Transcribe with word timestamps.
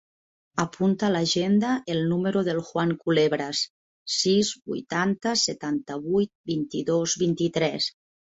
Apunta 0.61 1.03
a 1.07 1.13
l'agenda 1.15 1.73
el 1.95 1.99
número 2.13 2.41
del 2.47 2.61
Juan 2.69 2.93
Culebras: 3.03 3.61
sis, 4.15 4.51
vuitanta, 4.73 5.35
setanta-vuit, 5.43 6.33
vint-i-dos, 6.55 7.17
vint-i-tres. 7.27 7.93